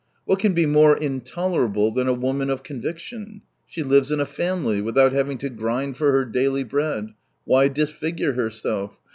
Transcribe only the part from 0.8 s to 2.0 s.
intolerable